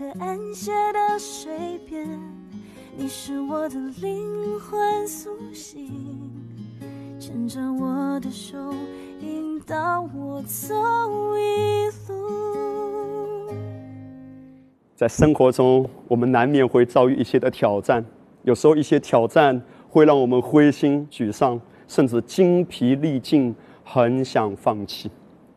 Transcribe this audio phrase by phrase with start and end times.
[0.00, 2.08] 我在可安歇的水边。
[2.96, 5.90] 你是我的灵魂苏醒，
[7.18, 8.56] 牵着我的手，
[9.20, 10.74] 引导我走
[11.36, 13.52] 一路。
[14.96, 18.02] 在生活中，我们难免会遭遇一些的挑战，
[18.42, 23.54] 有时候一些挑战会让我们灰心沮丧，甚至精疲力尽，
[23.84, 25.10] 很想放弃。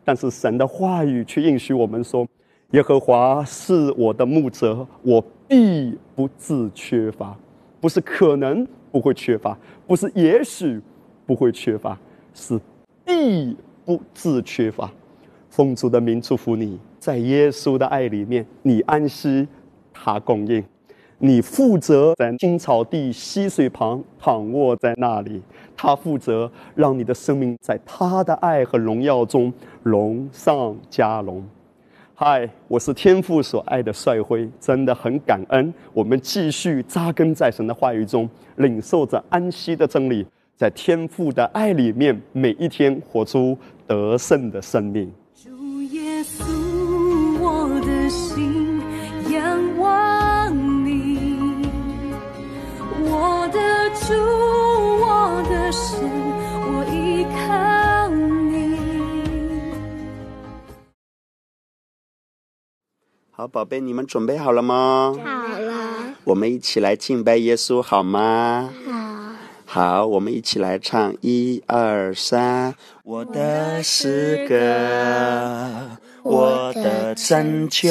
[0.03, 2.27] 但是神的话语却应许我们说
[2.73, 7.35] ：“耶和华是我的牧者，我必不自缺乏。”
[7.79, 10.79] 不是可能不会缺乏，不是也许
[11.25, 11.99] 不会缺乏，
[12.33, 12.57] 是
[13.03, 14.89] 必不自缺乏。
[15.49, 19.45] 奉主的名祝福你，在耶稣的爱里面，你安息，
[19.91, 20.63] 他供应。
[21.17, 25.41] 你负责在青草地溪水旁躺卧在那里，
[25.75, 29.51] 他负责让你的生命在他的爱和荣耀中
[29.83, 31.43] 荣上加荣。
[32.15, 35.73] 嗨，我是天父所爱的帅辉，真的很感恩。
[35.93, 40.23] 我们继续扎根在神的话语中，领受着安息的真理，
[40.55, 45.11] 在天父的爱里面，每一天活出得胜的生命。
[45.35, 46.43] 主耶稣，
[47.41, 48.79] 我的心
[49.31, 51.67] 仰望你，
[53.05, 53.59] 我的
[53.95, 54.13] 主，
[55.01, 56.07] 我的神，
[63.35, 65.11] 好，宝贝，你们准备好了吗？
[65.23, 65.73] 好了，
[66.23, 68.69] 我们一起来敬拜耶稣，好吗？
[69.65, 77.89] 好，好，我们一起来唱一二三，我的诗歌，我的拯救，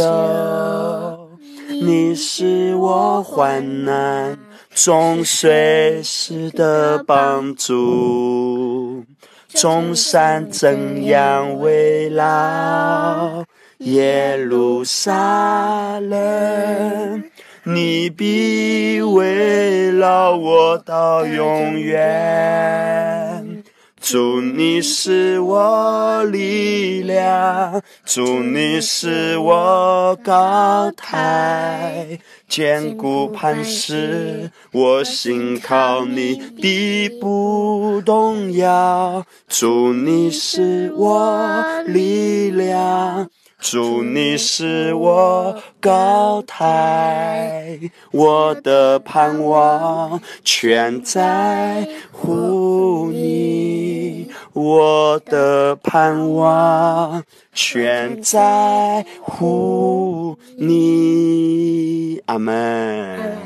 [1.70, 4.38] 你是我患难
[4.72, 9.02] 中随时的帮助，
[9.48, 13.44] 众山怎样围绕
[13.84, 17.24] 耶路撒冷。
[17.64, 23.62] 你必围绕我到永远。
[24.00, 32.18] 主，你是我力量，主，你是我高台，
[32.48, 39.24] 坚固磐石，我心靠你，必不动摇。
[39.46, 43.30] 主，你是我力量。
[43.62, 47.78] 主，你是我高台，
[48.10, 57.22] 我的盼望全在乎你，我的盼望
[57.52, 62.20] 全在乎你。
[62.26, 63.38] 阿门。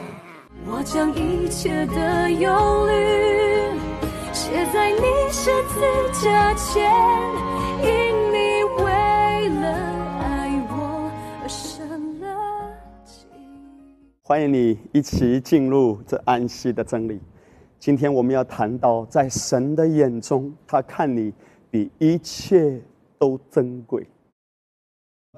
[0.68, 2.92] 我将一切的忧虑
[4.32, 6.90] 写在你十字架前，
[14.28, 17.20] 欢迎你一起进入这安息的真理。
[17.78, 21.32] 今天我们要谈到，在神的眼中，他看你
[21.70, 22.82] 比一切
[23.20, 24.04] 都珍贵。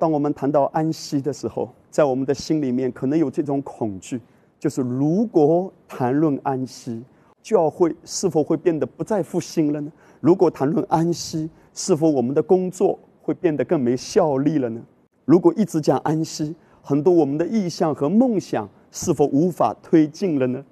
[0.00, 4.18] 当我们谈到安息的时候，在我们的心里面可能有这种恐惧，
[4.58, 7.04] 就是如果谈论安息，
[7.42, 9.92] 教会是否会变得不再复兴了呢？
[10.18, 14.80] 如果谈论安息，是否我们的工作会变得更没效力了呢？
[15.26, 20.64] 如果一直讲安息，很多我们的意向和梦想是否无法推进了呢？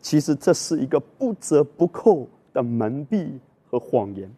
[0.00, 3.28] 其实这是一个不折不扣的蒙蔽
[3.70, 4.30] 和谎言。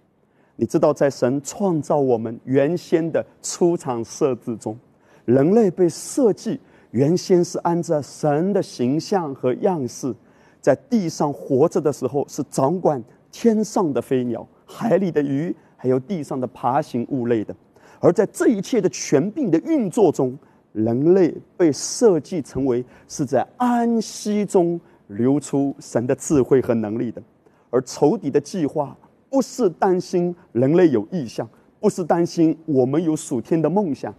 [0.54, 4.78] 你知道，在神创造我们原先的出场设置中，
[5.24, 6.58] 人类被设计
[6.92, 10.14] 原先是按照神的形象和样式，
[10.60, 17.54] 在地上活着的时候是掌管天上的飞鸟、海里的鱼，还有地上的爬行物类的。
[18.00, 20.38] 而在这一切的权柄的运作中，
[20.76, 27.22] 人类被设计成为是在安息中流出神的智慧和能力的。
[27.70, 28.94] 而仇敌的计划
[29.30, 31.48] 不是担心人类有意向，
[31.80, 34.14] 不是担心我们有属天的梦想，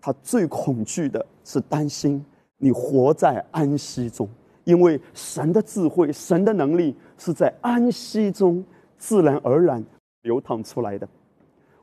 [0.00, 2.24] 他最恐惧的是担心
[2.58, 4.28] 你活在安息中，
[4.64, 8.64] 因为神的智慧、神的能力是在安息中
[8.98, 9.84] 自然而然
[10.22, 11.08] 流淌出来的。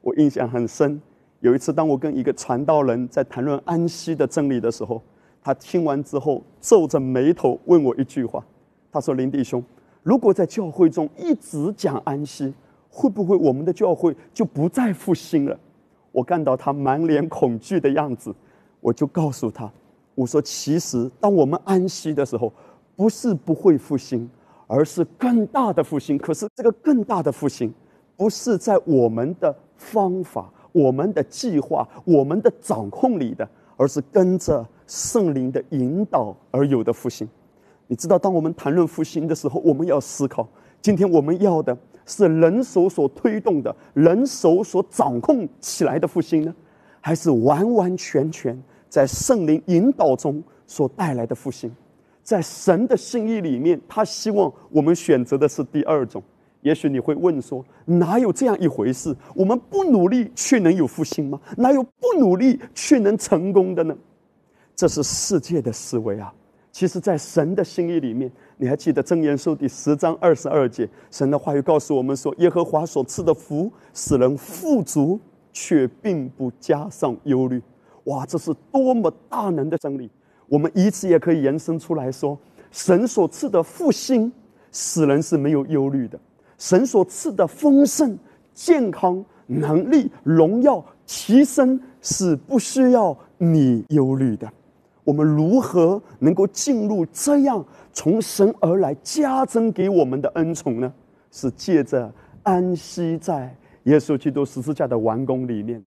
[0.02, 1.02] 我印象很深，
[1.40, 5.02] 有一次当我跟一个传道人在谈论安息的真理的时候，
[5.42, 8.44] 他听完之后皱着眉头问我一句话，
[8.92, 9.64] 他说：“林弟兄，
[10.02, 12.54] 如果在教会中一直讲安息，
[12.90, 15.58] 会不会我们的教会就不再复兴了？”
[16.12, 18.34] 我看到他满脸恐惧的样子，
[18.80, 19.72] 我就告诉他
[20.16, 22.52] ：“我说，其实当我们安息的时候，
[22.96, 24.28] 不是不会复兴，
[24.66, 26.18] 而是更大的复兴。
[26.18, 27.72] 可是这个更大的复兴，
[28.16, 37.28] 不是在我们的方法、我们的计划、我们的掌控里的，而是跟着圣灵的引导而有的复兴。
[37.88, 40.48] 你知道，当我们谈论复兴的时候，我们要思考：
[40.82, 46.54] 今天我们要的是人手所推动的、人手所掌控起来的复兴呢，
[47.00, 48.62] 还是完完全全？
[48.90, 51.70] 在圣灵引导中所带来的复兴，
[52.24, 56.24] 在神的心意里面，他希望我们选择的是第二种。
[56.62, 59.16] 也许你会问说：哪有这样一回事？
[59.36, 61.40] 我们不努力却能有复兴吗？
[61.58, 63.96] 哪有不努力却能成功的呢？
[64.76, 66.34] 这是世界的思维啊！
[66.72, 75.20] 其实，在神的心意里面，你还记得箴言书第十章二十二节，神的话语告诉我们说：耶和华所赐的福使人富足，
[75.52, 77.60] 却并不加上忧虑。
[78.04, 80.08] 哇，这是多么大能的真理！
[80.48, 82.38] 我们以此也可以延伸出来说，
[82.70, 84.32] 神所赐的复兴，
[84.72, 86.20] 使人是没有忧虑的；
[86.58, 88.18] 神所赐的丰盛、
[88.54, 94.52] 健康、能力、荣耀、提升，是不需要你忧虑的。
[95.04, 97.64] 我们如何能够进入这样
[97.94, 100.94] 从神而来加增给我们的恩宠呢？
[101.32, 102.12] 是借着
[102.44, 105.82] 安息在耶稣基督十字架的完工里面。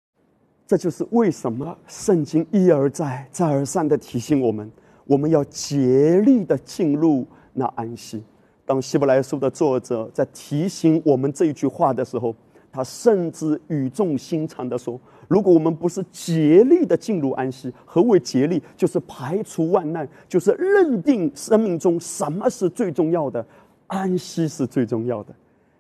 [0.66, 4.70] 这就是为什么圣经一而再、再而三的提醒我们，
[5.04, 8.22] 我们要竭力的进入那安息。
[8.66, 12.34] 当希伯来书的作者在提醒我们这一句话的时候，
[12.72, 18.60] 他甚至语重心长地说：“如果我们不是竭力的进入安息，何为竭力？
[18.76, 23.46] 就是排除万难，就是认定生命中什么是最重要的，
[23.86, 25.32] 安息是最重要的。”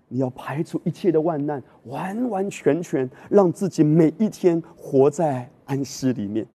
[0.08, 6.46] 你要排除一切的万难，完完全全让自己每一天活在安息里面。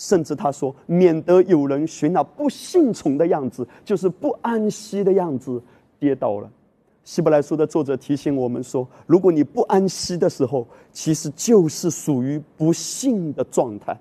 [0.00, 5.60] 甚至他说，免得有人学那不信从的样子，就是不安息的样子，
[5.98, 6.48] 跌倒了。
[7.02, 13.98] 希伯来书的作者提醒我们说，如果你不安息的时候，其实就是属于不幸的状态。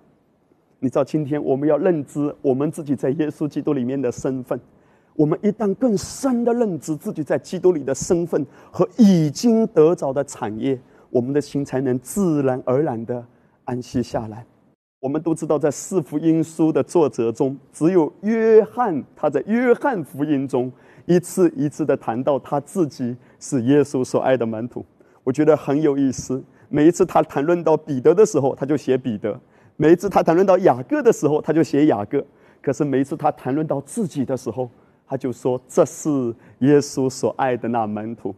[0.78, 4.60] 你知道，今天我们要认知我们自己在耶稣基督里面的身份。
[5.16, 10.80] 我们一旦更深的认知自己在基督里的身份和已经得着的产业，
[11.10, 13.26] 我们的心才能自然而然的
[13.64, 14.46] 安息下来。
[15.00, 20.72] 我们都知道，在四福音书的作者中，只有约翰，他在约翰福音中
[21.06, 24.84] 一次一次的谈到他自己是耶稣所爱的门徒。
[25.24, 26.44] 我觉得很有意思。
[26.70, 29.40] 每一次他谈论到彼得的时候，他就写彼得；
[29.76, 32.26] 每一次他谈论到雅各的时候，他就写雅各。
[32.60, 34.68] 可是每一次他谈论到自己的时候，
[35.08, 36.10] 他就说：“这是
[36.60, 38.34] 耶稣所爱的那门徒，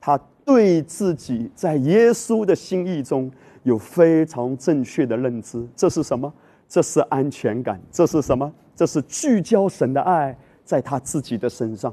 [0.00, 3.30] 他对自己在耶稣的心意中
[3.64, 5.66] 有非常正确的认知。
[5.74, 6.32] 这是什么？
[6.68, 7.78] 这是安全感。
[7.90, 8.50] 这是什么？
[8.76, 10.34] 这是聚焦神的爱
[10.64, 11.92] 在他自己的身上。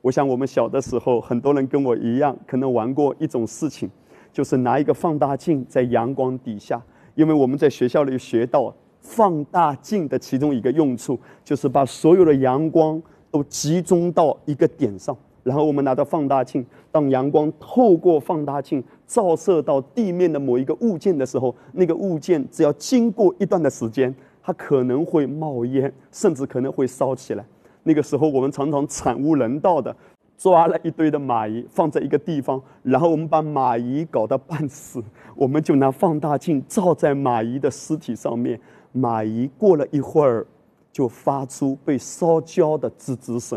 [0.00, 3.90] 我想，我们小的时候，很多人跟我一样，可能玩过一种事情，
[4.32, 6.80] 就是拿一个放大镜在阳光底下，
[7.16, 15.14] 因为我们在学校里学到，放大镜的其中一个用处就是把所有的阳光。”都集中到一个点上，
[15.48, 16.62] 然后我们拿到放大镜，
[16.92, 27.42] 当阳光透过放大镜照射到地面的某一个物件的时候，那个物件只要经过一段的时间，它可能会冒烟，甚至可能会烧起来。
[27.82, 29.96] 那个时候，我们常常惨无人道的
[30.36, 35.02] 抓了一堆的蚂蚁放在一个地方，然后我们把蚂蚁搞得半死，
[35.34, 38.60] 我们就拿放大镜照在蚂蚁的尸体上面，
[38.94, 40.46] 蚂蚁过了一会儿。
[40.90, 43.56] 就发出被烧焦的吱吱声。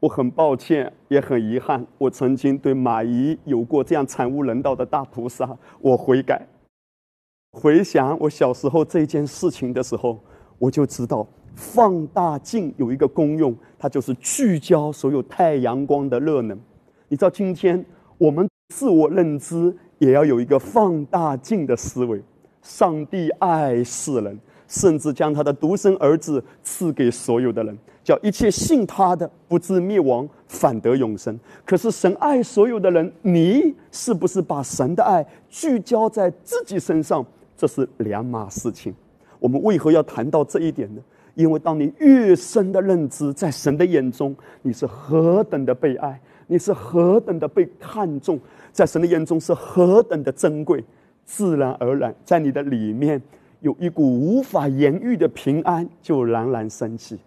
[0.00, 5.56] 我很抱歉，也很遗憾，我曾经对马姨有过这样惨无人道的大屠杀。
[5.80, 6.46] 我悔改。
[7.52, 10.18] 回想我小时候这件事情的时候，
[10.58, 16.58] 我就知道放大镜有一个功用，它就是聚焦所有太阳光的热能。
[17.08, 17.84] 你知道，今天
[18.16, 22.22] 我们自我认知也要有一个放大镜的思维。
[22.62, 24.40] 上帝爱世人。
[24.70, 27.76] 甚至将他的独生儿子赐给所有的人，
[28.10, 31.38] 叫一切信他的不至灭亡，反得永生。
[31.64, 37.24] 可是神爱所有的人，你是不是把神的爱聚焦在自己身上？
[37.56, 38.92] 这是两码事情。
[39.38, 41.00] 我们为何要谈到这一点呢？
[41.36, 48.40] 因为当你越深的认知，在神的眼中你是何等的被爱，你是何等的被看重，
[48.72, 50.84] 在神的眼中是何等的珍贵，
[51.24, 53.22] 自然而然在你的里面。
[53.60, 57.20] 有一股无法言喻的平安就冉冉升起，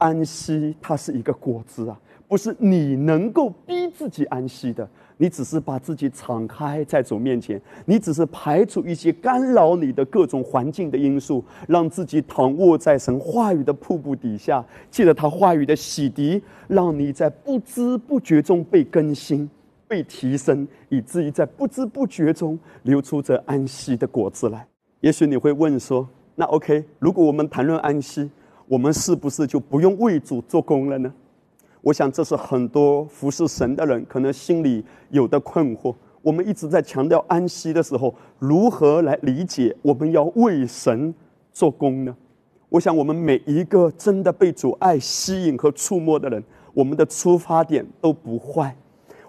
[0.00, 4.88] 安息它是一个果子啊，不是你能够逼自己安息的，
[5.18, 19.48] 你只是把自己敞开在主面前，你只是排除一些干扰你的各种环境的因素，让自己躺卧在神话语的瀑布底下，借着他话语的洗涤，让你在不知不觉中被更新、
[19.86, 24.66] 被提升，以至于在不知不觉中流出这安息的果子来。
[25.00, 28.30] 也许你会问说：“那 OK，如果我们谈论安息，
[28.70, 31.12] 我们是不是就不用为主做工了呢？”
[31.82, 35.92] 我想，这是很多服侍神的人可能心里有的困惑。
[36.22, 41.12] 我们一直在强调安息的时候，如何来理解我们要为神
[41.52, 42.16] 做工呢？
[42.68, 46.40] 我想，我们每一个真的被主爱吸引和触摸的人，
[46.72, 48.76] 我们的出发点都不坏。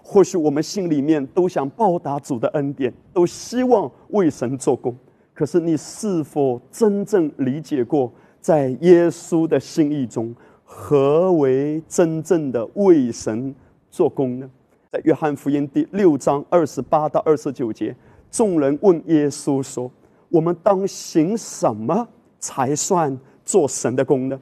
[0.04, 4.94] 或许我们心里面都想报答主的恩典，都希望为神做工。
[5.34, 10.34] 可是，你是否真正理解过，在耶稣的心意中？
[10.64, 13.54] 何为真正的为神
[13.88, 14.50] 做工呢？
[14.90, 17.94] 在约翰福音第六章二十八到二十九节，
[18.30, 19.88] 众人问耶稣说
[20.28, 22.08] ：“我们当行什么
[22.40, 24.40] 才算做神的工呢？”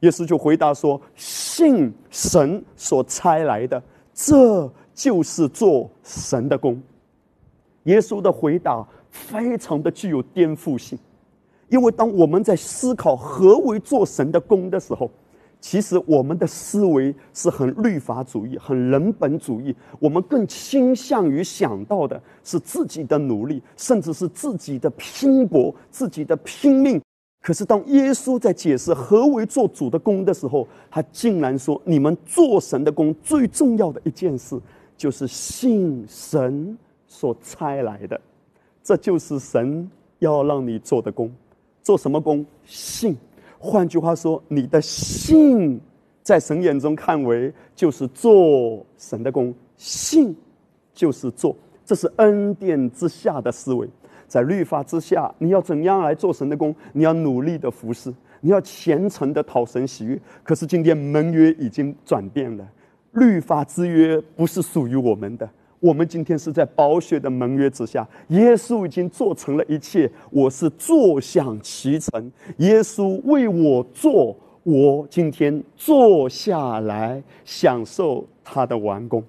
[0.00, 3.80] 耶稣就回答说：“信神所差来的，
[4.12, 6.82] 这就是做神的工。”
[7.84, 10.98] 耶稣的回答非常的具有颠覆性，
[11.68, 15.10] 因为当我们在思考何为做神的工的时候，
[15.60, 27.00] 其实我们的思维是很律法主义、很人本主义，我们更倾向于想到的是自己的努力，甚至是自己的拼搏、自己的拼命。
[27.42, 34.60] 可是当耶稣在解释何为做主的工的时候，他竟然说：“你们做神的工最重要的一件事，
[34.96, 38.20] 就是信神所差来的，
[38.82, 41.32] 这就是神要让你做的工。
[41.86, 42.44] 做什么工？
[42.64, 43.16] 信。”
[43.58, 45.80] 换句话说，你的信
[46.20, 50.36] 在神眼中看为就是做神的工，信
[50.92, 53.88] 就是做，这是恩典之下的思维。
[54.26, 56.74] 在律法之下，你要怎样来做神的工？
[56.92, 60.20] 你要努力的服侍，你要虔诚的讨神喜悦。
[60.42, 62.68] 可是今天盟约已经转变了，
[63.12, 65.48] 律法之约不是属于我们的。
[65.86, 72.32] 我们今天是在宝血的盟约之下，耶稣已经做成了一切，我是坐享其成。
[72.56, 79.22] 耶稣为我做，我今天坐下来享受他的完工。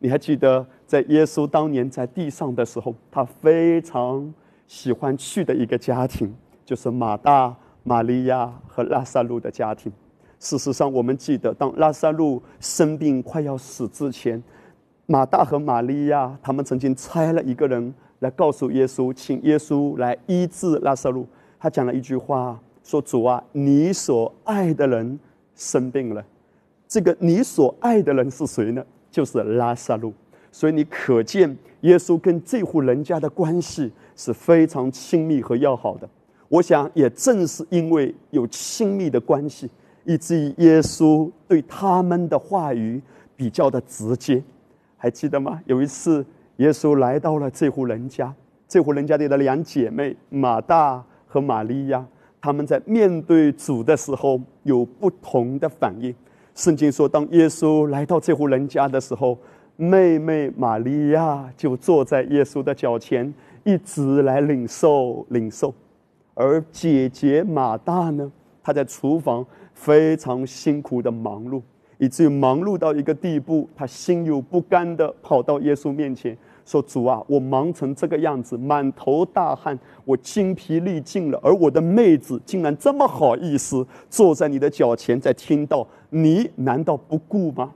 [0.00, 4.30] 你还记得，在耶稣当年在地上的时候，他非常
[4.66, 6.30] 喜欢去的一个家庭，
[6.62, 9.90] 就是马大、玛利亚和拉萨路的家庭。
[10.38, 14.42] 事实上，我们记得，当拉萨路生病快要死之前。
[15.12, 21.26] 马大和玛利亚，他们曾经差了一个人来告诉耶稣，请耶稣来医治拉萨路。
[21.60, 25.20] 他讲了一句话，说：“主啊，你所爱的人
[25.54, 26.24] 生病了。”
[26.88, 28.82] 这个你所爱的人是谁呢？
[29.10, 30.14] 就是拉萨路。
[30.50, 36.08] 所以你可见，耶稣跟这户人家的关系是非常亲密和要好的。
[36.48, 39.68] 我想，也正是因为有亲密的关系，
[40.06, 42.98] 以至于耶稣对他们的话语
[43.36, 44.42] 比较的直接。
[45.02, 45.60] 还记得吗？
[45.66, 46.24] 有一次，
[46.58, 48.32] 耶稣来到了这户人家，
[48.68, 52.06] 这户人家里的两姐妹马大和玛利亚，
[52.40, 56.14] 他们在面对主的时候有不同的反应。
[56.54, 59.36] 圣经说，当耶稣来到这户人家的时候，
[59.74, 65.74] 妹妹玛利亚就坐在耶稣的脚前，一直来领受领受，
[66.34, 68.30] 而姐姐马大呢，
[68.62, 69.44] 她在厨房
[69.74, 71.60] 非常辛苦的忙碌。
[72.02, 81.38] 以至于忙碌到一个地步，他心有不甘地跑到耶稣面前说：“主啊，我忙成这个样子，满头大汗，我精疲力尽了。
[81.44, 87.72] 而我的妹子竟然这么好意思坐在你的脚前，在听到，你难道不顾吗？”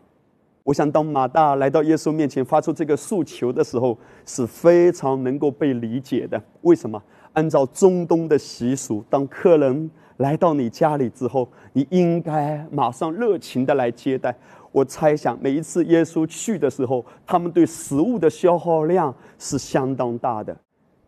[0.64, 6.42] 我想，当马大来到耶稣面前发出这个诉求的时候，是非常能够被理解的。
[6.62, 7.00] 为什么？
[7.34, 9.88] 按照中东的习俗，当客人。
[10.18, 14.34] 来到你家里之后，你应该马上热情的来接待。
[14.72, 20.56] 我猜想，每一次耶稣去的时候，他们对食物的消耗量是相当大的，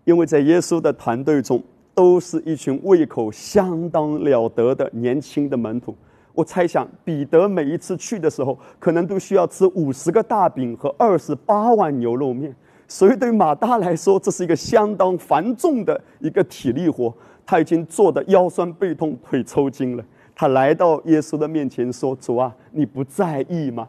[0.05, 1.63] 因为在耶稣的团队中，
[1.95, 5.95] 都是一群胃口相当了得的年轻的门徒。
[6.35, 12.55] 我猜想，彼得每一次去的时候，可能都需要吃五十个大饼和二十八碗牛肉面，
[12.87, 17.13] 所以对马大来说，这是一个相当繁重的一个体力活。
[17.51, 20.05] 他已经坐的腰酸背痛、腿抽筋了。
[20.35, 23.89] 他来到耶稣的面前说：“主啊，你不在意吗？”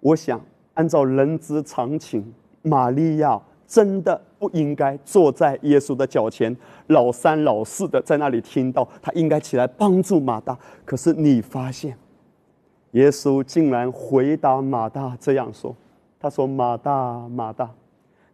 [0.00, 0.38] 我想，
[0.74, 6.54] 按照人之常情，玛利亚真的不应该坐在耶稣的脚前，
[6.88, 8.86] 老三老四的在那里听到。
[9.00, 10.58] 他应该起来帮助马大。
[10.84, 11.96] 可是你发现，
[12.90, 15.74] 耶稣竟然回答马大这样说
[16.20, 17.70] ：“他说：“马大，马大，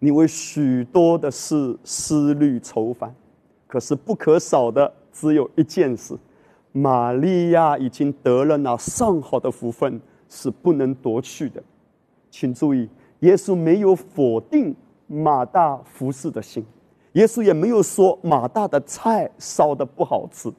[0.01, 3.15] 你为许多的事思虑愁烦，
[3.73, 6.14] 可是不可少的只有一件事。
[6.73, 9.99] 玛利亚已经得了那上好的福分，
[10.29, 11.62] 是不能夺去的。
[12.31, 12.87] 请注意，
[13.21, 14.76] 耶稣没有否定
[15.07, 16.62] 马大服侍的心，
[17.14, 20.52] 耶稣也没有说马大的菜烧的不好吃。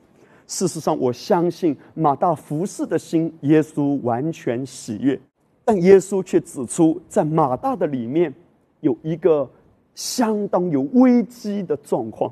[0.48, 5.20] 事实上，我相信马大服侍的心，耶稣完全喜悦。
[5.64, 8.34] 但耶稣却指出，在马大的里面
[8.82, 9.48] 有一个
[9.94, 12.32] 相当有危机的状况，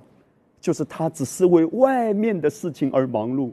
[0.61, 3.51] 就是他只是为外面的事情而忙碌，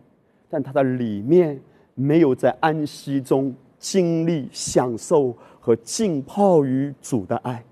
[0.49, 1.59] 但他的里面
[1.95, 7.65] 没有在安息中经历、享受和浸泡于主的爱。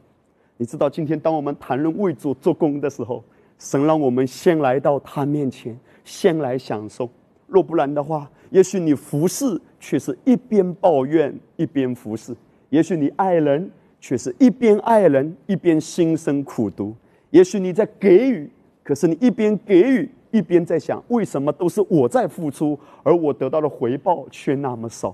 [0.57, 3.23] 你知道，今天当我们谈论为主做工的时候，
[3.59, 7.09] 神让我们先来到他面前，先来享受。
[7.47, 12.33] 若不然的话，也许你服侍却是一边抱怨一边服侍；
[12.71, 16.95] 也许你爱人却是一边爱人一边心生苦毒；
[17.31, 18.51] 也许你在给予，
[18.87, 25.13] 可是你一边给予一边在想：为什么都是我在付出，而我得到的回报却那么少？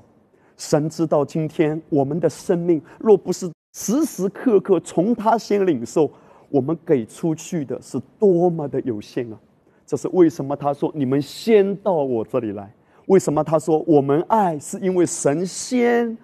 [0.58, 6.10] 神知道今天我们的生命若不是时时刻刻从他先领受，
[6.50, 9.40] 我们给出去的是多么的有限啊！
[9.86, 10.54] 这是为什么？
[10.54, 12.70] 他说：“你们先到我这里来。”
[13.08, 16.14] 为什么他说我们爱是因为神先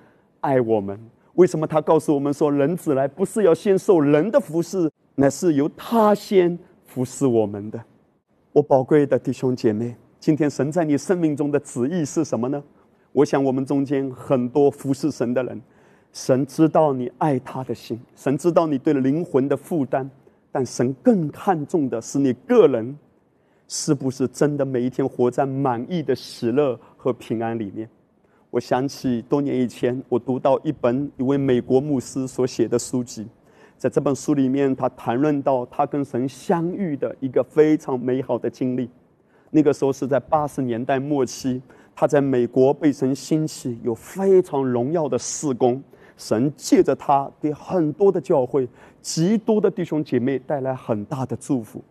[0.41, 1.01] 爱我们？
[1.37, 7.79] 为什么他告诉我们说人子来不是要先受人的服侍，乃是由他先服侍我们的？
[8.51, 12.61] 我宝贵的弟兄姐妹，今天神在你生命中的旨意是什么呢？
[13.13, 15.61] 我想我们中间很多服侍神的人，
[16.15, 20.09] 神知道你爱他的心，神知道你对灵魂的负担，
[20.51, 22.97] 但神更看重的是你个人。
[23.71, 27.87] 是不是真的每一天活在满意的喜乐和平安里面？
[28.49, 33.27] 我想起多年以前，我读到一本一位美国牧师所写的书籍，
[33.79, 38.91] 在这本书里面，他谈论到他跟神相遇的一个非常美好的经历。
[39.51, 41.63] 那个时候是在八十年代末期，
[41.95, 45.83] 他在美国被神兴起，有非常荣耀的事工，
[46.17, 48.69] 神借着他给很多的教会、
[49.01, 51.83] 极多的弟兄姐妹带来很大的祝福。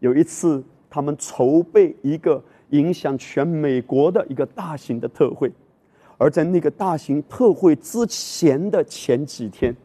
[0.00, 0.62] 有一次。
[0.90, 5.52] 他们筹备一个影响全美国的一个大型的特会，
[6.16, 9.76] 而在那个大型特会之前的前几天，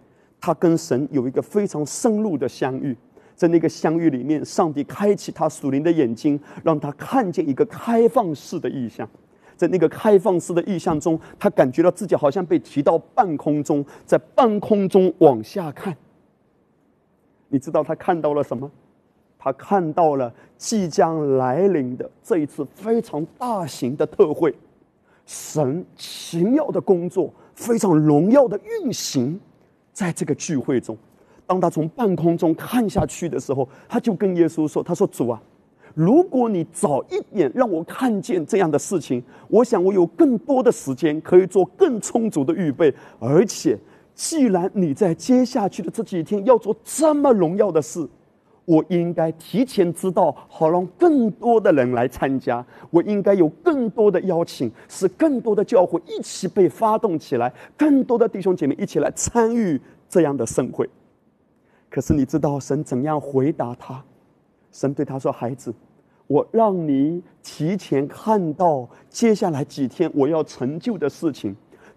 [0.45, 2.93] 他跟神有一个非常深入的相遇。
[3.33, 9.09] 在那个相遇里面，上帝开启他属灵的眼睛，让他看见一个开放式的意象。
[9.55, 15.95] 在那个开放式的意象中，他感觉到自己好像被提到半空中，在半空中往下看。
[17.47, 18.69] 你知道他看到了什么？
[19.39, 24.53] 他看到了即将来临的这一次非常大型的特会，
[25.25, 29.39] 神奇妙的工作，非常荣耀的运行，
[29.93, 30.97] 在这个聚会中。
[31.45, 35.41] 当他从半空中看下去的时候，他就跟耶稣说：“他说主啊，
[35.93, 42.93] 如果你早一点让我看见这样的事情，我想我有更多的时间可以做更充足的预备。
[43.19, 43.77] 而且，
[44.15, 48.07] 既然你在接下去的这几天要做这么荣耀的事。”
[48.65, 52.65] 我应该提前知道，好让更多的人来参加。
[52.89, 60.89] 我应该有更多的邀请，使更多的教会一起被发动起来，更多的弟兄姐妹一起来参与这样的盛会。
[61.89, 64.01] 可是你知道神怎样回答他？
[64.71, 65.71] 神对他说：“孩子，
[66.25, 71.55] 我让你提前看到接下来几天我要成就的事情。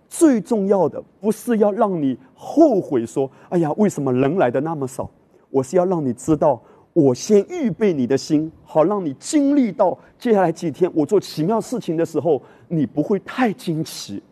[0.08, 5.08] 最重要的不是要让你后悔说：‘哎呀，为什么人来的那么少？’”
[5.50, 6.60] 我是要让你知道，
[6.92, 14.22] 我先预备你的心，好让你经历到接下来几天我做奇妙事情的时候，你不会太惊奇。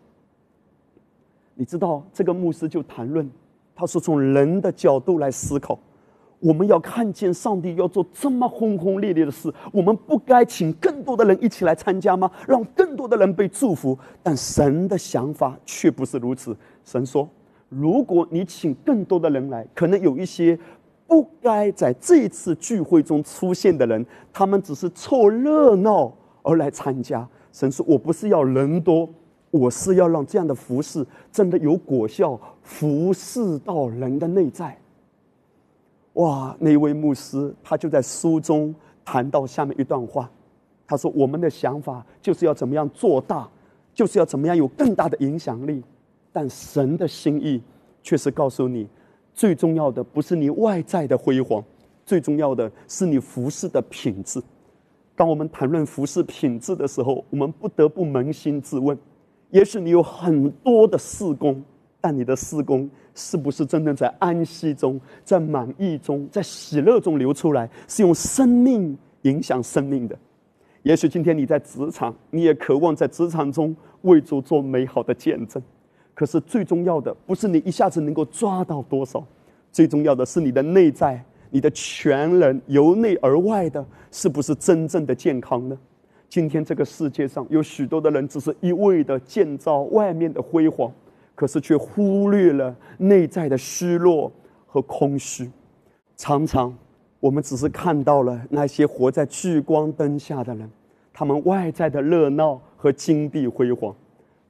[1.54, 3.30] 你知道，这个牧师就谈论，
[3.76, 5.78] 他说从人的角度来思考，
[6.40, 12.30] 我们要看见上帝要做这么轰轰烈烈的事，我们不该请更多的人一起来参加吗？
[12.48, 13.96] 让更多的人被祝福？
[14.22, 16.56] 但神的想法却不是如此。
[16.84, 17.28] 神说，
[17.68, 20.58] 如果你请更多的人来，可能有一些。
[21.06, 26.12] 不该在这次聚会中出现的人，他们只是凑热闹
[26.42, 27.28] 而来参加。
[27.52, 29.08] 神说：“我不是要人多，
[29.50, 34.76] 我是要让这样的服饰真的有果效，服侍到人的内在。”
[36.14, 36.56] 哇！
[36.58, 40.30] 那位牧师他就在书中谈到下面一段话，
[40.86, 43.48] 他说：“我们的想法就是要怎么样做大，
[43.92, 45.82] 就是要怎么样有更大的影响力，
[46.32, 47.62] 但神的心意
[48.02, 48.88] 却是告诉你。”
[49.34, 51.62] 最重要的不是你外在的辉煌，
[52.06, 54.40] 最重要的是你服饰的品质。
[55.16, 58.96] 当我们谈论服饰品质的时候，我们不得不扪心自问：
[59.50, 61.62] 也许你有很多的事工，
[62.00, 67.68] 但你的施工是不是真正在安息中、在满意中、在喜乐中流出来？
[67.88, 70.16] 是用生命影响生命的。
[70.82, 75.62] 也许今天你在职场，你也渴望在职场中为主做美好的见证。
[76.14, 79.24] 可是最重要的不是你一下子能够抓到多少，
[79.72, 85.76] 最重要的是你的内在、你的全人由内而外的，是不是真正的健康呢？
[86.28, 90.90] 今天这个世界上有许多的人，只是一味的建造外面的辉煌，
[91.34, 94.32] 可是却忽略了内在的虚弱
[94.66, 95.50] 和空虚。
[96.16, 96.76] 常常，
[97.20, 100.68] 我们只是看到了那些活在聚光灯下的人，
[101.12, 103.94] 他们外在的热闹和金碧辉煌，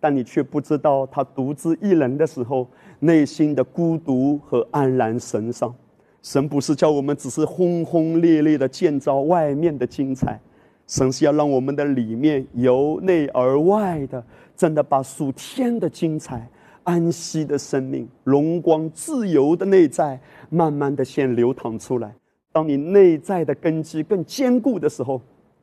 [0.05, 5.75] 但你却不知道他独自一人的时候，内心的孤独和黯然神伤。
[6.21, 10.39] 神不是叫我们只是轰轰烈烈的建造外面的精彩。
[10.87, 14.23] 神是要让我们的里面由内而外的，
[14.55, 16.47] 真的把属天的精彩、
[16.83, 22.15] 安息的生命、荣光、自由的内在，慢慢的先流淌出来。
[22.53, 25.19] 当你内在的根基更坚固的时候，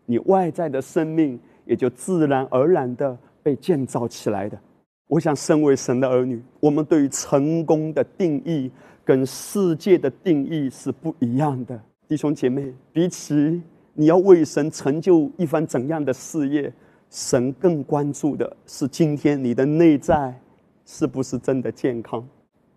[0.08, 4.60] 你外在的生命也就自然而然的被建造起来的。
[5.08, 8.71] 我想，身为神的儿女，我们对于成功的定义
[9.04, 11.80] 跟世界的定义是不一样的。
[12.08, 13.62] 弟兄姐妹，比起。
[13.93, 16.71] 你要为神成就一番怎样的事业？
[17.10, 20.34] 神更关注的是今天你的内在
[20.86, 22.25] 是不是真的健康？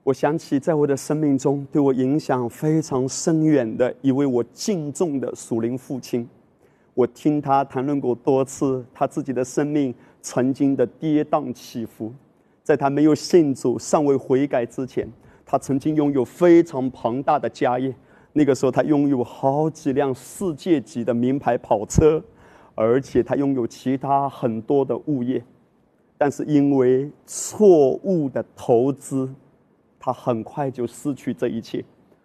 [0.03, 6.29] 我想起在我的生命中对我影响非常深远的一位我敬重的属灵父亲，
[6.95, 9.95] 我听他谈论过多次他自己的生命
[10.25, 12.11] 曾经的跌宕起伏，
[12.63, 15.07] 在他没有信主、尚未悔改之前，
[15.45, 17.95] 他曾经拥有非常庞大的家业。
[18.33, 22.25] 那个时候，他拥有好几辆世界级的名牌跑车，
[22.75, 25.45] 而且他拥有其他很多的物业，
[26.17, 29.29] 但是因为错误的投资，
[30.01, 31.85] 他很快就失去这一切。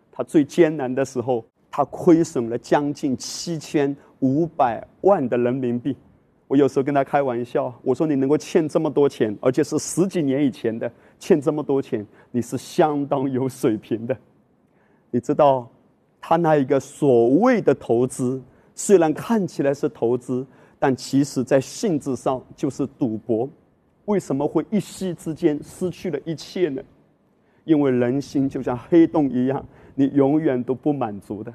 [0.10, 5.98] 他最艰难的时候，他亏损了将近七千五百万的人民币。
[6.50, 14.18] 我有时候跟他开玩笑，我说：“你能够欠这么多钱，而且是十几年以前的欠这么多钱，你是相当有水平的。”
[15.12, 15.70] 你知道？
[16.20, 18.42] 他那一个所谓的投资，
[18.74, 20.46] 虽然看起来是投资，
[20.80, 23.48] 但其实在性质上就是赌博。
[24.06, 26.82] 为什么会一夕之间失去了一切呢？
[27.64, 31.54] 因为人心就像黑洞一样，你永远都不满足的。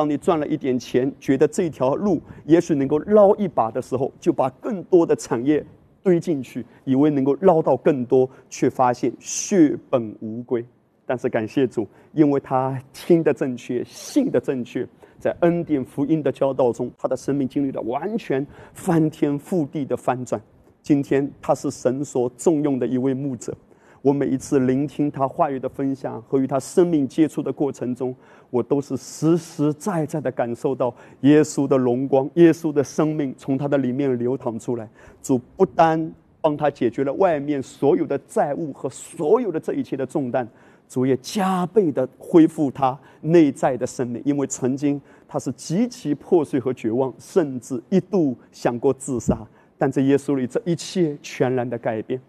[0.00, 5.62] 当你赚了一点钱，觉得这条路也许能够捞一把的时候，就把更多的产业
[6.02, 10.64] 堆进去，以为能够捞到更多，却发现血本无归。
[11.04, 20.40] 但是感谢主，因为他听得正确，信的正确，在恩典福音的教导中，他的生命经历了完全翻天覆地的翻转。
[20.80, 23.54] 今天他是神所重用的一位牧者。
[24.02, 28.14] 我每一次聆听他话语的分享和与他生命接触的过程中，
[28.48, 34.88] 我都是实实在在的感受到耶稣的荣光，耶稣的生命从他的里面流淌出来。
[35.22, 40.48] 主不单帮他解决了外面所有的债务和所有的这一切的重担。
[40.88, 49.46] 主也加倍的恢复他内在的生命，因为曾经他是极其破碎和绝望，甚至一度想过自杀。
[49.78, 52.20] 但在耶稣里，这一切全然的改变。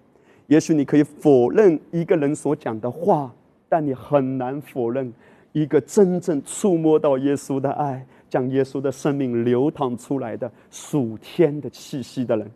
[0.52, 3.34] 也许你可以否认一个人所讲的话，
[3.70, 5.10] 但你很难否认
[5.54, 12.52] 一个真正触摸到耶稣的爱，将耶稣的生命流淌出来的属天的气息的人。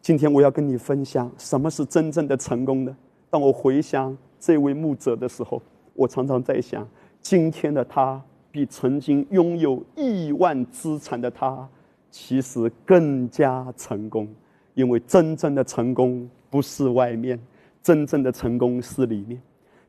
[0.00, 2.96] 今天我要跟你分享什么是真正的成功呢？
[3.28, 4.16] 当我回想。
[4.38, 5.60] 这位牧者的时候，
[5.92, 6.88] 我常常在想，
[7.20, 8.18] 今天的他
[8.50, 11.68] 比曾经拥有亿万资产的他，
[12.10, 14.26] 其实更加成功。
[14.72, 17.38] 因为真正的成功不是外面，
[17.82, 19.40] 真正的成功是里面。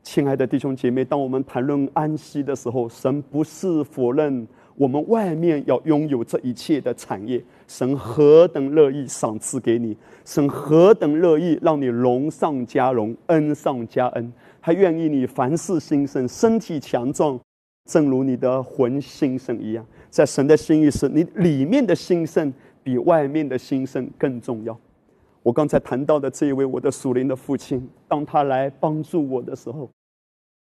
[0.02, 4.46] 亲爱的弟兄姐妹，当我们谈论安息的时候，神不是否认。
[4.74, 9.94] 我们外面要拥有这一切的产业，神何等乐意赏赐给你，
[10.24, 17.38] 神何等乐意让你荣上加荣，恩上加恩，他愿意你凡事兴盛，身体强壮，
[17.84, 19.86] 正如你的魂兴盛一样。
[20.08, 24.76] 在神的心意是你里面的兴盛比外面的兴盛更重要。
[25.42, 29.88] 我刚才谈到的这一位我的属灵的父亲，当他来帮助我的时候。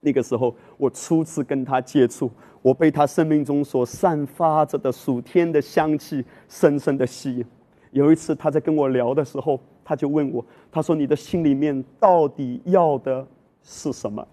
[0.03, 2.31] 那个时候，我初次跟他接触，
[2.63, 7.45] 我被他生命中所散发着的属天的香气深深的吸引。
[7.91, 13.27] 有一次，他在跟我聊的时候，他就问我：“他说你的心里面到底要的
[13.63, 14.27] 是什么？”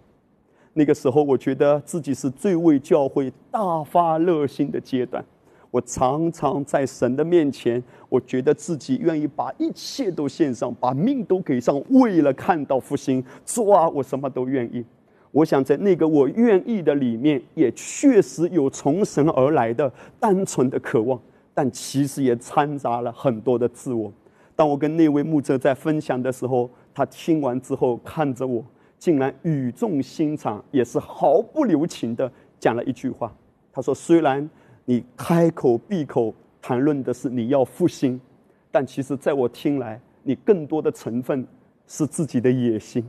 [0.72, 5.22] 那个时候，我觉得自己是最为教会大发热心的阶段。
[5.70, 13.24] 我常常在神的面前，我觉得自己愿意把一切都献上，把命都给上，为了看到复兴。
[13.46, 14.84] 主啊，我什么都愿意。
[15.32, 21.20] 我想在那个我愿意的里面，也确实有从神而来的单纯的渴望，
[21.54, 24.12] 但其实也掺杂了很多的自我。
[24.56, 28.66] 当我跟那位牧者在分享的时候，他听完之后看着我，
[28.98, 33.32] 竟然语重心长，也是毫不留情的讲了一句话。
[33.72, 34.50] 他说：“虽然
[34.90, 38.20] 你开口闭口谈论的是你要复兴，
[38.72, 41.46] 但其实在我听来，你更多的成分
[41.86, 43.04] 是自己的野心。”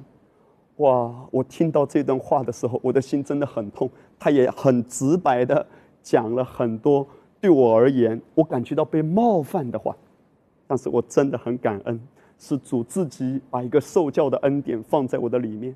[0.79, 1.15] 哇！
[1.31, 3.89] 我听到这段话的时候，我的心真的很痛。
[4.19, 5.65] 他也很直白的
[6.03, 7.07] 讲了很多
[7.41, 9.97] 对我而言我感觉到被冒犯的话，
[10.67, 12.01] 但是我真的很感恩，
[12.41, 15.73] 是主自己把一个受教的恩典放在我的里面。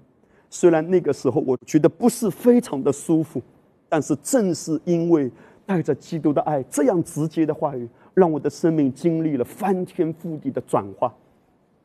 [0.51, 3.41] 虽然那个时候我觉得不是非常的舒服，
[3.89, 5.31] 但是正是因为
[5.73, 11.11] 带着基督的爱这样直接的话语，让我的生命经历了翻天覆地的转化。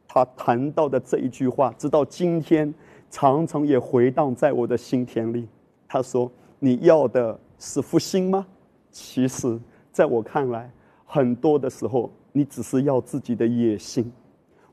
[0.10, 2.73] 他谈到的这一句话，直到今天。
[3.10, 5.47] 常常也回荡在我的心田里。
[5.88, 8.45] 他说：“你要的是复兴吗？”
[8.91, 9.58] 其实，
[9.93, 10.69] 在我看来，
[11.06, 14.12] 很多的时候，你只是要自己的野心。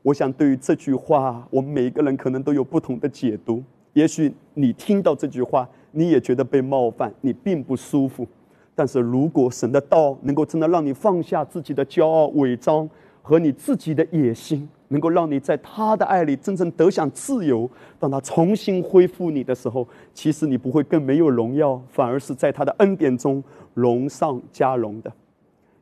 [0.01, 3.63] 我想，对于这句话，我们每一个人可能都有不同的解读。
[3.93, 8.27] 也许你听到这句话，你也觉得被冒犯，你并不舒服。
[8.75, 12.87] 但是如果神的道能够真的让你放下自己的骄傲、伪装
[13.21, 17.69] 和你自己的野心，能够让你在他的爱里真正得享自由。
[17.97, 25.11] 当他重新恢复你的时候，其实你不会更没有荣耀，反而是在他的恩典中荣上加荣的。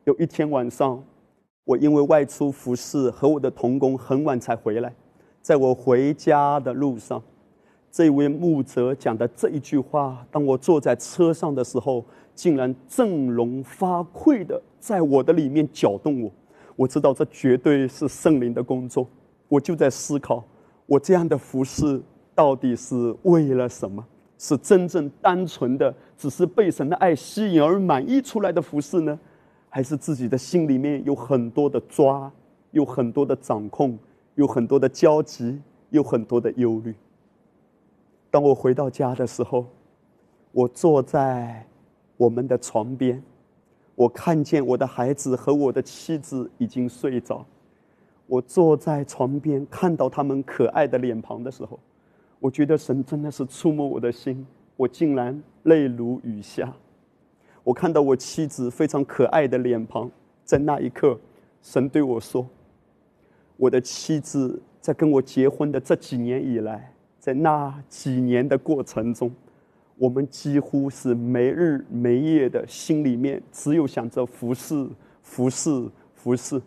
[0.06, 1.04] 有一天晚上，
[1.66, 4.94] 我因为外出服侍，和我的童工很晚才回来。
[5.42, 7.22] 在我回家的路上，
[7.92, 16.32] 这位牧者讲的这一句话，当我坐在车上的时候，竟然振聋发聩的在我的里面搅动我。
[16.76, 19.08] 我知道这绝对是圣灵的工作，
[19.48, 20.44] 我就在思考，
[20.86, 22.02] 我这样的服饰
[22.34, 24.04] 到底是为了什么？
[24.40, 29.18] 是真正单纯的，只是被神的爱吸引而满意出来的服饰呢，
[29.70, 32.30] 还是自己的心里面有很多的抓，
[32.72, 33.98] 有很多的掌控，
[34.36, 36.94] 有很多的焦急，有很多的忧虑？
[38.30, 39.66] 当我回到家的时候，
[40.52, 41.66] 我坐在
[42.18, 43.22] 我们的床边。
[43.96, 47.46] 我看见我的孩子和我的妻子已经睡着，
[48.26, 51.80] 我坐在床边看到他们可爱的脸庞的时候，
[52.40, 56.74] 我觉得神真的是触摸我的心，我竟然泪如雨下。
[57.64, 60.10] 我看到我妻子非常可爱的脸庞，
[60.44, 61.20] 在那一刻，
[61.62, 62.48] 神对我说
[63.58, 69.32] ：“我的妻子在跟我结婚的这几年以来，在那几年的过程中。”
[70.04, 74.86] 我们几乎是没日没夜的，心里面只有想着服侍、
[75.22, 76.62] 服侍、服侍。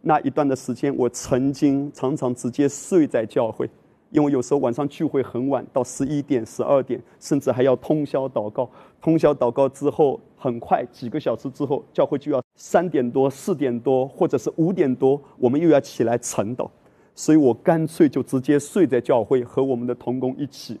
[0.00, 3.70] 那一段的时间，我曾经常常直接睡在教会，
[4.10, 8.68] 因为有时候晚上聚会很晚，到十一点、十二点，甚至还要通宵祷告。
[9.00, 16.68] 通宵祷告之后，很快几个小时之后，教会就要三点多、四点多，或者是五点多，我们又要起来晨祷。
[17.14, 20.80] 所以我干脆就直接睡在教会，和我们的同工一起。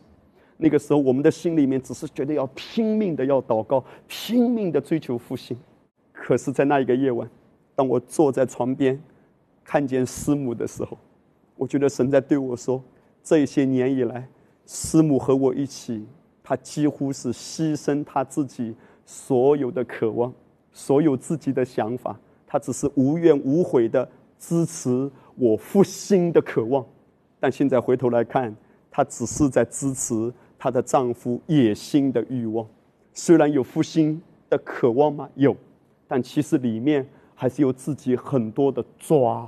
[0.56, 5.56] 那个时候，我们的心里面只是觉得要拼命的要祷告，拼命的追求复兴。
[6.12, 7.28] 可是，在那一个夜晚，
[7.74, 8.98] 当我坐在床边，
[9.64, 10.96] 看见师母的时候，
[11.56, 12.80] 我觉得神在对我说：
[13.22, 14.28] 这些年以来，
[14.64, 16.06] 师母和我一起，
[16.42, 20.32] 她几乎是牺牲她自己所有的渴望，
[20.72, 26.86] 所有自己的想法，她只是无怨无悔的支持我复兴的渴望。
[27.40, 28.54] 但现在回头来看，
[28.88, 30.32] 她只是在支持。
[30.64, 32.66] 她的丈夫野心的欲望，
[33.12, 35.28] 虽然有复兴的渴望吗？
[35.34, 35.54] 有，
[36.08, 39.46] 但其实里面还是有自己很多的抓。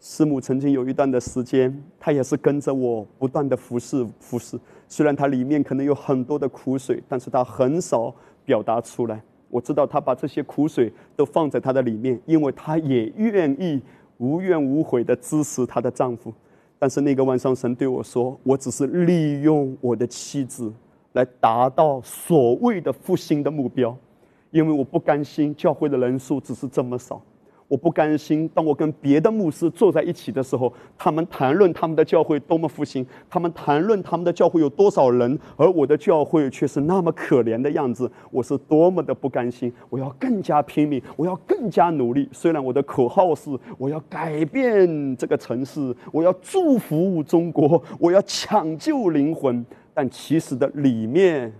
[0.00, 4.58] 师母曾经有一段的时间，她也是跟着我不断的服侍服侍。
[4.88, 8.12] 虽然她里面可能有很多的苦水，但是她很少
[8.44, 9.22] 表达出来。
[9.48, 13.80] 我知道她把这些苦水都放在她的里面，因为她也愿意
[14.18, 16.34] 无怨无悔的支持她的丈夫。
[16.80, 20.72] 但是那个万上，神对我说：“我只是利用我的妻子，
[21.12, 23.94] 来达到所谓的复兴的目标，
[24.50, 27.20] 因为我不甘心教会的人数只是这么少。”
[27.70, 38.10] 我不甘心，当我跟别的牧师坐在一起的时候，他们谈论他们的教会多么复兴，他们谈论他们的教会有多少人，而我的教会却是那么可怜的样子。
[38.32, 39.72] 我是多么的不甘心！
[39.88, 42.28] 我要更加拼命，我要更加努力。
[42.32, 51.54] 虽然我的口号是我要改变这个城市，我要祝福中国，我要抢救灵魂，但其实的里面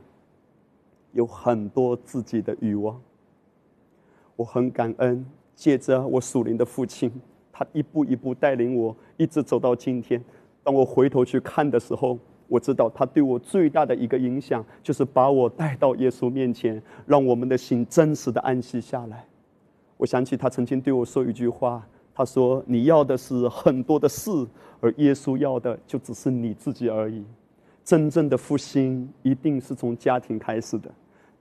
[1.12, 3.00] 有很多自己的欲望。
[4.34, 5.24] 我很感恩，
[5.60, 7.12] 借着我属灵的父亲，
[7.52, 10.18] 他一步一步带领我，一直走到今天。
[10.62, 12.18] 当我回头去看的时候，
[12.48, 19.26] 我知道他对我最大的一个影响，就是把我带到耶稣面前，让我们的心真实的安息下来。
[19.98, 24.30] 我想起他曾经对我说一句话，他说：“你要的是很多的事，
[24.80, 27.22] 而耶稣要的就只是你自己而已。”
[27.84, 30.90] 真正的复兴一定是从家庭开始的。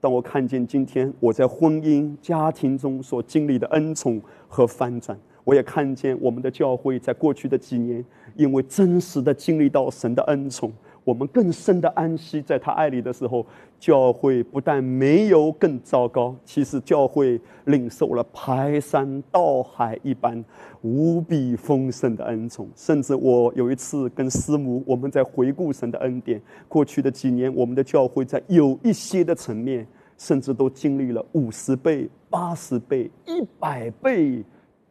[0.00, 5.18] 当我看见今天我在婚姻家庭中所经历的恩宠和翻转。
[5.44, 8.04] 我也看见我们的教会在过去的几年，
[8.36, 13.44] 因为真实的经历到神的恩宠，我们更深的安息在他爱里的时候，
[13.80, 20.44] 教会不但没有更糟糕，其实教会领受了排山倒海一般
[20.82, 22.68] 无比丰盛的恩宠。
[22.76, 29.86] 甚至我有一次跟师母，我们在回顾神的恩典，过去的几年，我们的教会在有一些的层面，
[30.18, 34.44] 甚至都经历了五十倍、八十倍、一百倍。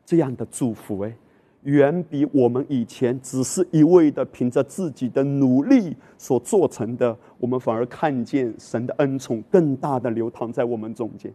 [0.03, 1.15] 这样的祝福，哎，
[1.63, 11.33] 远比我们以前只是一味的凭着自己的努力所做成的，我们反而看见神的恩宠更大的流淌在我们中间。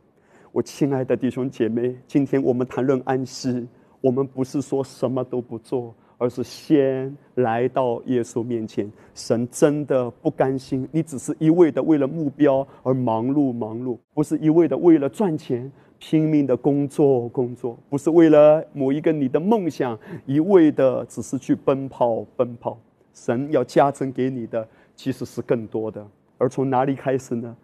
[0.50, 3.66] 我亲爱的弟兄姐妹，今天我们谈论安息，
[4.00, 8.90] 我们不是说什么都不做，而是先来到耶稣面前。
[9.14, 15.70] 神真的不甘心，你只是一味的为了目标而忙碌忙碌，不是一味的为了赚钱。
[15.98, 22.78] 拼命的工作，工作不是为了某一个你的梦想，一味的只是去奔跑，奔跑。
[23.14, 26.06] 神要加增给你的其实是更多的。
[26.36, 27.56] 而从哪里开始呢？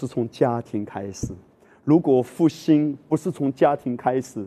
[0.00, 1.28] 是从家庭开始。
[1.84, 4.46] 如果复兴不是从家庭开始，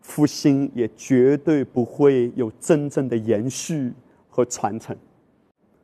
[0.00, 3.92] 复兴也绝对不会有真正的延续
[4.28, 4.96] 和传承。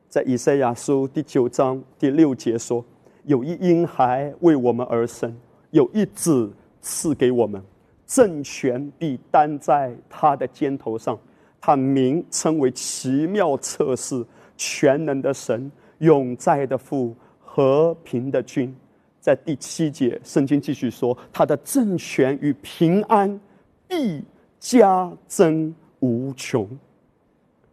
[0.07, 2.83] 在以赛亚书第九章第六节说
[3.25, 5.37] ：“有一婴孩为我们而生，
[5.71, 6.51] 有一子。”
[6.89, 7.61] 赐给我们，
[8.05, 11.19] 政权必担在他的肩头上，
[11.59, 18.73] 他名称为奇妙测试、全能的神、永在的父、和平的君。
[19.19, 23.37] 在第七节，圣经继续说，他的政权与平安
[23.85, 24.23] 必
[24.57, 26.65] 加增无穷。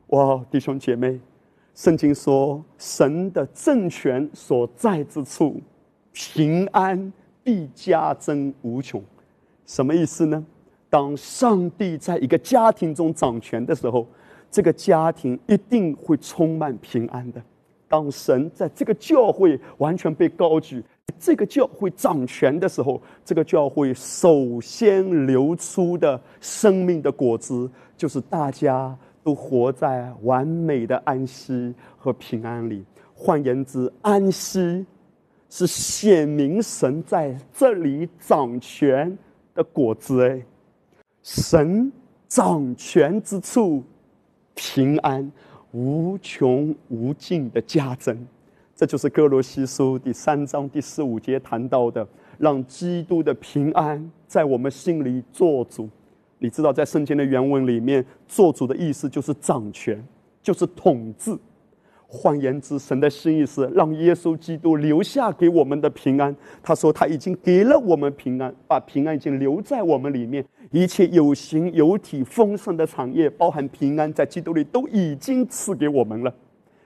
[0.08, 1.20] 哇，弟兄姐妹，
[1.76, 5.60] 圣经说，神的政权所在之处，
[6.12, 7.12] 平安。
[7.44, 9.00] 必加增无穷，
[9.66, 10.44] 什么意思呢？
[10.88, 14.06] 当上帝在一个家庭中掌权的时候，
[14.50, 17.42] 这个家庭一定会充满平安的。
[17.86, 20.82] 当神在这个教会完全被高举，
[21.18, 32.84] 这个教会掌权的时候，这个教会首先流出的生命的果子，就是大家都活在完美的安息和平安里。
[33.14, 34.86] 换言之，安息。
[35.56, 39.16] 是显明神在这里掌权
[39.54, 40.44] 的果子哎，
[41.22, 41.92] 神
[42.26, 43.80] 掌权之处，
[44.56, 45.30] 平安
[45.70, 48.26] 无穷无尽的加增，
[48.74, 52.04] 这就是哥罗西书第三章第十五节谈到的，
[52.36, 55.88] 让基督的平安在我们心里做主。
[56.40, 60.04] 你知道，在圣经的原文里面，做主的意思就是掌权，
[60.42, 61.38] 就是统治。
[62.14, 66.34] 换言之，神的心意是让耶稣基督留下给我们的平安。
[66.62, 70.44] 他说他已经给了我们平安，把平安已经留在我们里面。
[70.70, 76.32] 一切有形有体丰盛的产业，包含平安，在基督里都已经赐给我们了。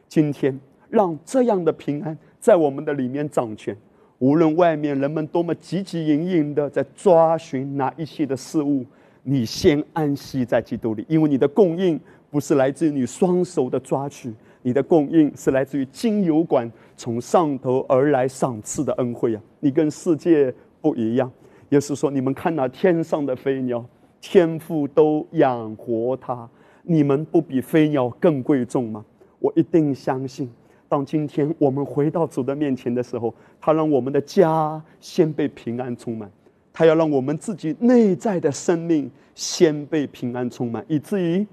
[0.09, 3.77] 今天，让这样的平安在我们的里面掌权。
[4.19, 8.85] 无论外面人们多么汲汲营营的在抓寻哪一些的事物，
[9.23, 11.99] 你先安息在基督里，因为你的供应
[12.31, 14.35] 不是来自于你双手的抓取。
[14.62, 19.42] 你的供应是来自于金油管从上头而来赏赐的恩惠啊！
[19.61, 21.31] 你跟世界不一样。
[21.68, 23.85] 也是说，你们看那天上的飞鸟，
[24.21, 26.49] 天父都养活它，
[26.83, 29.05] 你们不比飞鸟更贵重吗？
[29.39, 30.51] 我一定相信，
[30.89, 36.30] 当今天我们回到主的面前的时候，他让我们的家先被平安充满，
[36.72, 41.47] 他要让我们自己内在的生命先被平安充满，以至于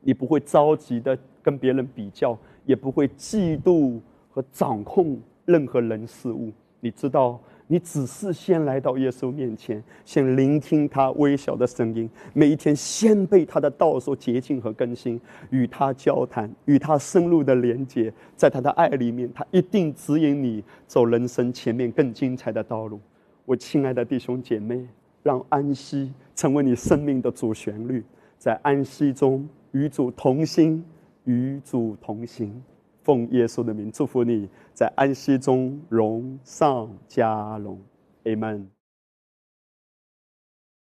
[0.00, 1.16] 你不会着急的。
[1.46, 6.50] 跟别人比较，也不会嫉妒和掌控任何人事物。
[6.80, 15.20] 你知道，你只是先来到耶稣面前，先聆听他微小的声音，每一天先被他的道所洁净和更新，
[15.50, 22.98] 与他交谈，与他深入的连接，在他的爱里面，他一定指引你走人生前面更精彩的道路。
[23.44, 24.84] 我亲爱的弟兄姐妹，
[25.22, 28.02] 让安息成为你生命的主旋律，
[28.36, 30.84] 在安息中与主同心。
[31.26, 32.62] 与主同行，
[33.02, 37.80] 奉耶稣的名祝福你，在安息中荣上加荣
[38.24, 38.66] ，Amen。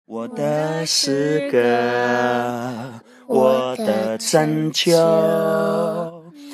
[0.05, 4.93] 我的诗歌，我的拯救。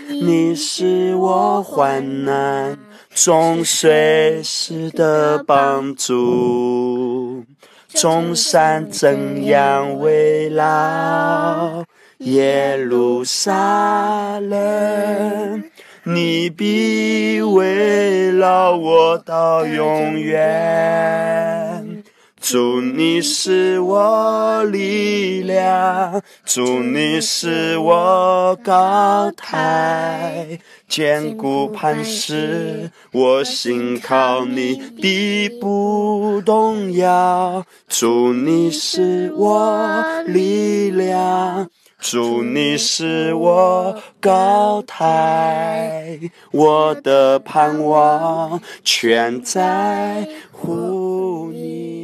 [0.08, 2.78] 你是我患难
[3.10, 7.44] 中随时的帮助。
[7.88, 11.84] 众山怎样围绕
[12.24, 15.64] 耶路撒冷？
[16.04, 22.02] 你必围绕我到永远。
[22.40, 30.58] 祝你是我力量，祝你是我高台，
[30.88, 37.64] 坚固磐石，我心靠你必不动摇。
[37.88, 41.68] 祝你是我力量。
[42.02, 46.18] 祝你是我高台，
[46.50, 52.01] 我的盼望全在乎你。